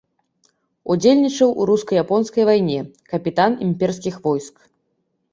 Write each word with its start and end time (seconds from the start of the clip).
Удзельнічаў 0.93 1.49
у 1.63 1.67
руска-японскай 1.69 2.43
вайне, 2.49 2.77
капітан 3.11 3.51
імперскіх 3.67 4.15
войск. 4.25 4.57